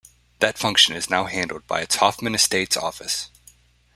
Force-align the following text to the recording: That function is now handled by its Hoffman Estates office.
That 0.39 0.57
function 0.57 0.95
is 0.95 1.11
now 1.11 1.25
handled 1.25 1.67
by 1.67 1.81
its 1.81 1.97
Hoffman 1.97 2.33
Estates 2.33 2.75
office. 2.75 3.29